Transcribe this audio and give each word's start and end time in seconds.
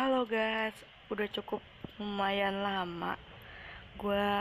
Halo 0.00 0.24
guys, 0.24 0.72
udah 1.12 1.28
cukup 1.28 1.60
lumayan 2.00 2.64
lama 2.64 3.20
gua 4.00 4.32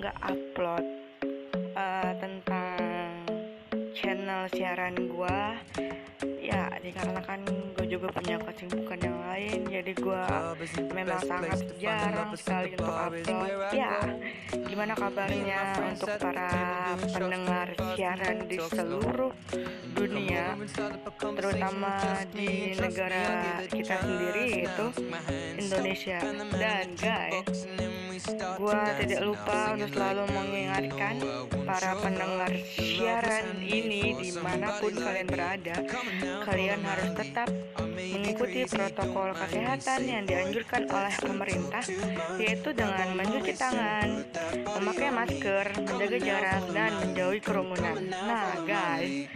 nggak 0.00 0.16
upload 0.32 0.84
uh, 1.76 2.12
tentang 2.16 2.80
channel 3.92 4.48
siaran 4.48 5.12
gua 5.12 5.60
ya 6.86 6.94
dikarenakan 6.94 7.40
gue 7.74 7.86
juga 7.90 8.06
punya 8.14 8.38
kesibukan 8.38 8.98
yang 9.02 9.18
lain 9.26 9.58
jadi 9.66 9.92
gue 9.98 10.22
memang 10.94 11.18
sangat 11.18 11.58
jarang 11.82 12.30
sekali 12.38 12.78
untuk 12.78 12.94
upload. 12.94 13.74
Ya 13.74 13.98
gimana 14.54 14.94
kabarnya 14.94 15.60
untuk 15.82 16.10
para 16.22 16.50
pendengar 17.10 17.74
siaran 17.98 18.36
di 18.46 18.58
seluruh 18.70 19.34
dunia 19.98 20.54
terutama 21.18 22.22
di 22.30 22.78
negara 22.78 23.26
kita 23.66 23.94
sendiri 24.06 24.44
yaitu 24.62 24.86
Indonesia. 25.58 26.18
dan 26.54 26.86
guys 26.94 27.66
gue 28.16 28.80
tidak 29.04 29.20
lupa 29.28 29.76
untuk 29.76 29.92
selalu 29.92 30.24
mengingatkan 30.32 31.14
para 31.68 31.92
pendengar 32.00 32.50
siaran 32.72 33.60
ini 33.60 34.16
di 34.16 34.30
mana 34.40 34.80
pun 34.80 34.92
kalian 34.96 35.28
berada. 35.28 35.76
Kalian 36.48 36.80
harus 36.80 37.10
tetap 37.12 37.48
mengikuti 37.92 38.64
protokol 38.64 39.36
kesehatan 39.36 40.00
yang 40.08 40.24
dianjurkan 40.24 40.88
oleh 40.88 41.14
pemerintah 41.20 41.84
yaitu 42.40 42.72
dengan 42.72 43.08
mencuci 43.12 43.52
tangan, 43.52 44.08
memakai 44.80 45.10
masker, 45.12 45.66
menjaga 45.84 46.18
jarak, 46.20 46.62
dan 46.72 46.90
menjauhi 47.04 47.40
kerumunan. 47.44 47.96
Nah 48.08 48.56
guys, 48.64 49.28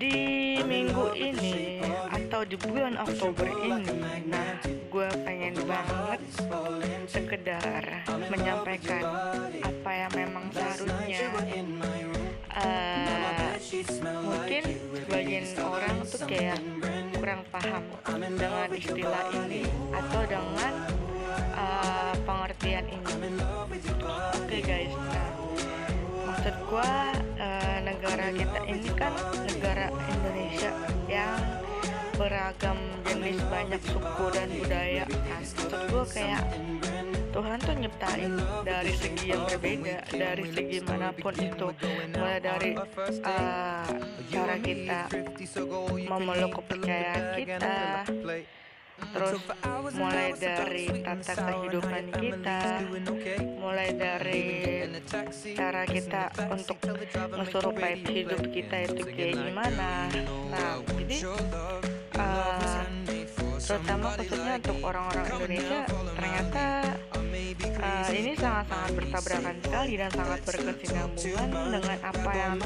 di 0.00 0.18
minggu 0.64 1.12
ini 1.12 1.84
atau 2.12 2.48
di 2.48 2.56
bulan 2.56 2.96
Oktober 2.96 3.48
ini, 3.60 3.84
nah 4.28 4.56
gue 4.64 5.08
sekedar 7.32 8.04
menyampaikan 8.28 9.08
apa 9.64 9.90
yang 10.04 10.12
memang 10.12 10.52
seharusnya 10.52 11.32
uh, 12.52 13.56
mungkin 14.20 14.62
sebagian 14.92 15.44
orang 15.64 15.96
tuh 16.12 16.20
kayak 16.28 16.60
kurang 17.16 17.40
paham 17.48 17.88
dengan 18.36 18.68
istilah 18.76 19.32
ini 19.32 19.64
atau 19.96 20.22
dengan 20.28 20.72
uh, 21.56 22.12
pengertian 22.28 22.84
ini. 23.00 23.40
Oke 24.36 24.44
okay, 24.44 24.60
guys. 24.60 24.92
Nah 24.92 25.32
maksud 26.28 26.56
gua 26.68 27.16
uh, 27.40 27.76
negara 27.80 28.28
kita 28.28 28.60
ini 28.68 28.92
kan 28.92 29.16
beragam 32.16 32.78
jenis 33.08 33.38
banyak 33.48 33.82
suku 33.88 34.24
dan 34.32 34.48
budaya 34.52 35.04
maksud 35.08 35.70
gua 35.90 36.04
kayak 36.08 36.44
Tuhan 37.32 37.56
tuh 37.64 37.76
nyiptain 37.80 38.32
dari 38.60 38.92
segi 38.92 39.32
yang 39.32 39.48
berbeda 39.48 40.04
dari 40.12 40.44
segi 40.52 40.78
mana 40.84 41.16
pun 41.16 41.32
itu. 41.32 41.68
Mulai 42.12 42.38
dari 42.44 42.76
uh, 42.76 43.88
cara 44.28 44.56
kita 44.60 45.00
memeluk 46.12 46.60
kepercayaan 46.60 47.24
kita 47.40 47.80
terus 49.10 49.42
mulai 49.98 50.30
dari 50.38 50.86
tata 51.02 51.34
kehidupan 51.34 52.04
kita 52.14 52.60
mulai 53.58 53.90
dari 53.96 54.44
cara 55.58 55.82
kita 55.88 56.30
untuk 56.52 56.78
mensurupai 57.34 57.98
hidup 58.06 58.42
kita 58.52 58.76
itu 58.86 59.02
kayak 59.08 59.34
gimana. 59.42 60.06
Nah 60.52 60.78
jadi 60.86 61.18
uh, 62.22 62.84
terutama 63.58 64.08
khususnya 64.18 64.54
untuk 64.62 64.78
orang-orang 64.84 65.26
Indonesia 65.34 65.80
ternyata 66.14 66.66
uh, 67.82 68.08
ini 68.12 68.32
sangat-sangat 68.38 68.90
bertabrakan 68.94 69.56
sekali 69.62 69.92
dan 69.98 70.10
sangat 70.14 70.40
berkesinambungan 70.46 71.48
dengan 71.70 71.98
apa 72.02 72.30
yang 72.34 72.56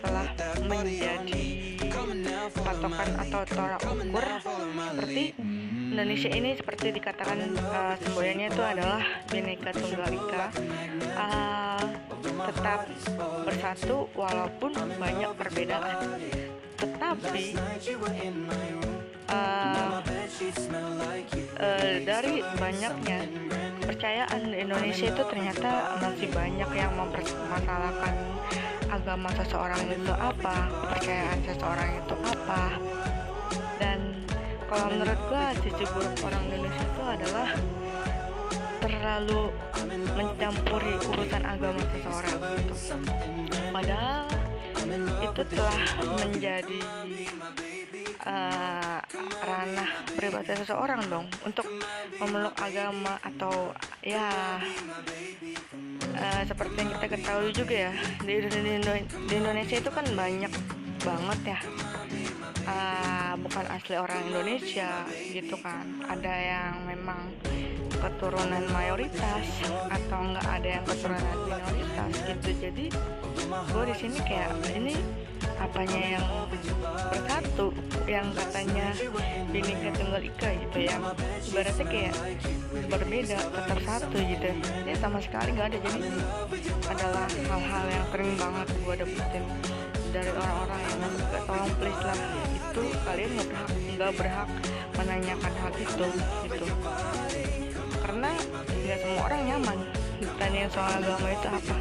telah 0.00 0.28
menjadi 0.66 1.44
patokan 2.54 3.10
atau 3.26 3.40
tolak 3.50 3.82
ukur. 3.84 4.26
Seperti 4.94 5.24
Indonesia 5.90 6.30
ini 6.30 6.50
seperti 6.54 6.86
dikatakan 6.94 7.38
uh, 7.66 7.94
semboyannya 7.98 8.46
itu 8.48 8.62
adalah 8.62 9.02
bineka 9.26 9.70
tunggal 9.74 10.08
ika. 10.08 10.46
Uh, 11.18 11.84
tetap 12.20 12.88
bersatu 13.44 14.08
walaupun 14.16 14.72
banyak 14.96 15.30
perbedaan 15.36 16.16
tetapi 16.80 17.44
uh, 19.28 20.00
uh, 21.60 21.92
dari 22.08 22.34
banyaknya 22.56 23.20
kepercayaan 23.84 24.40
di 24.48 24.56
Indonesia 24.64 25.06
itu 25.12 25.22
ternyata 25.28 26.00
masih 26.00 26.28
banyak 26.32 26.70
yang 26.72 26.92
mempermasalahkan 26.96 28.14
agama 28.90 29.28
seseorang 29.36 29.82
itu 29.92 30.12
apa, 30.14 30.56
kepercayaan 30.66 31.38
seseorang 31.46 31.90
itu 32.00 32.14
apa. 32.26 32.62
Dan 33.78 33.98
kalau 34.66 34.86
menurut 34.90 35.20
gua 35.28 35.52
sisi 35.62 35.84
buruk 35.94 36.14
orang 36.26 36.42
Indonesia 36.48 36.84
itu 36.84 37.02
adalah 37.04 37.48
terlalu 38.80 39.42
mencampuri 40.16 40.94
urusan 41.06 41.42
agama 41.44 41.80
seseorang 41.92 42.36
gitu. 42.56 42.74
Padahal 43.70 44.26
itu 45.30 45.42
telah 45.56 45.80
menjadi 46.20 46.80
uh, 48.24 48.98
ranah 49.44 49.90
pribadi 50.16 50.52
seseorang 50.56 51.00
dong 51.08 51.26
untuk 51.44 51.66
memeluk 52.20 52.54
agama 52.60 53.16
atau 53.24 53.72
ya 54.04 54.60
uh, 56.16 56.42
seperti 56.44 56.76
yang 56.80 56.90
kita 56.98 57.06
ketahui 57.16 57.50
juga 57.52 57.74
ya 57.90 57.92
di, 58.24 58.34
di, 59.28 59.34
Indonesia 59.36 59.76
itu 59.80 59.90
kan 59.92 60.06
banyak 60.12 60.52
banget 61.00 61.40
ya. 61.56 61.60
Uh, 62.60 63.34
bukan 63.40 63.66
asli 63.72 63.96
orang 63.96 64.20
Indonesia 64.28 65.08
gitu 65.32 65.56
kan. 65.58 65.84
Ada 66.06 66.34
yang 66.36 66.74
memang 66.86 67.32
keturunan 68.00 68.64
mayoritas 68.72 69.44
atau 69.92 70.18
enggak 70.24 70.46
ada 70.48 70.68
yang 70.80 70.84
keturunan 70.88 71.36
minoritas 71.44 72.12
gitu. 72.24 72.48
Jadi 72.56 72.84
gue 73.50 73.84
di 73.84 73.94
sini 73.96 74.18
kayak 74.24 74.50
ini 74.72 74.94
apanya 75.60 76.00
yang 76.16 76.26
bersatu 77.12 77.68
yang 78.08 78.32
katanya 78.32 78.96
bineka 79.52 79.92
tunggal 79.92 80.22
ika 80.24 80.48
gitu 80.56 80.78
ya 80.88 80.96
ibaratnya 81.52 81.84
kayak 81.84 82.14
berbeda 82.88 83.38
tetap 83.38 83.78
satu 83.84 84.16
gitu. 84.16 84.50
Ya 84.88 84.94
sama 84.96 85.20
sekali 85.20 85.52
nggak 85.52 85.68
ada. 85.76 85.78
Jadi 85.84 86.00
adalah 86.88 87.26
hal-hal 87.28 87.86
yang 87.92 88.06
sering 88.10 88.32
banget 88.40 88.68
gue 88.80 88.94
dapetin 89.04 89.44
dari 90.10 90.30
orang-orang 90.34 90.80
yang 90.82 91.12
nggak 91.22 91.42
tolong 91.46 91.72
please 91.78 92.02
lah 92.02 92.18
itu 92.50 92.82
kalian 93.06 93.30
nggak 93.30 93.46
berhak 93.46 93.70
nggak 93.94 94.12
berhak 94.18 94.48
menanyakan 94.98 95.52
hal 95.54 95.72
itu 95.78 96.06
gitu 96.50 96.66
karena 98.04 98.30
nggak 98.66 98.98
semua 99.04 99.22
orang 99.28 99.42
nyaman. 99.46 99.78
Ditanya 100.20 100.64
soal 100.68 100.92
agama 101.00 101.28
itu 101.32 101.48
apa. 101.48 101.76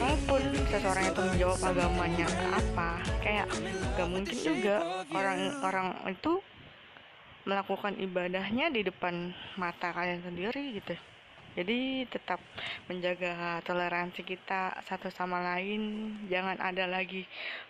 Walaupun 0.00 0.42
seseorang 0.68 1.04
itu 1.12 1.20
menjawab 1.20 1.60
agamanya 1.64 2.28
apa 2.52 2.90
kayak 3.24 3.46
gak 3.96 4.08
mungkin 4.10 4.36
juga 4.36 4.76
orang-orang 5.08 5.88
itu 6.12 6.32
melakukan 7.44 7.94
ibadahnya 8.00 8.72
di 8.72 8.84
depan 8.84 9.32
mata 9.56 9.92
kalian 9.92 10.20
sendiri 10.24 10.76
gitu 10.76 10.96
jadi 11.54 12.02
tetap 12.10 12.42
menjaga 12.90 13.62
toleransi 13.62 14.26
kita 14.26 14.74
satu 14.82 15.06
sama 15.14 15.38
lain. 15.38 16.10
Jangan 16.26 16.58
ada 16.58 16.90
lagi 16.90 17.22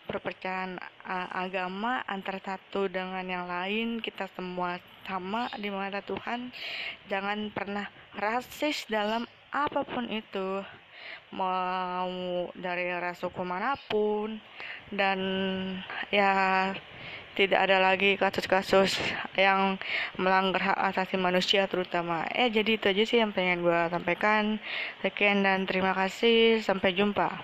perpecahan 0.08 0.80
uh, 1.04 1.28
agama 1.36 2.00
antara 2.08 2.40
satu 2.40 2.88
dengan 2.88 3.24
yang 3.28 3.44
lain. 3.44 4.00
Kita 4.00 4.24
semua 4.32 4.80
sama 5.04 5.52
di 5.60 5.68
mata 5.68 6.00
Tuhan. 6.00 6.48
Jangan 7.12 7.52
pernah 7.52 7.84
rasis 8.16 8.88
dalam 8.88 9.28
apa 9.52 9.84
pun 9.84 10.08
itu. 10.08 10.64
Mau 11.36 12.48
dari 12.56 12.88
ras 12.96 13.20
suku 13.20 13.44
mana 13.44 13.76
pun. 13.92 14.40
Dan 14.88 15.20
ya 16.08 16.72
tidak 17.34 17.66
ada 17.66 17.82
lagi 17.82 18.14
kasus-kasus 18.14 18.96
yang 19.34 19.76
melanggar 20.16 20.74
hak 20.74 20.78
asasi 20.94 21.18
manusia 21.18 21.66
terutama. 21.66 22.24
Eh 22.30 22.48
jadi 22.50 22.78
itu 22.78 22.86
aja 22.88 23.02
sih 23.02 23.18
yang 23.18 23.34
pengen 23.34 23.62
gue 23.66 23.80
sampaikan. 23.90 24.62
Sekian 25.02 25.42
dan 25.42 25.66
terima 25.66 25.92
kasih. 25.92 26.62
Sampai 26.62 26.94
jumpa 26.94 27.42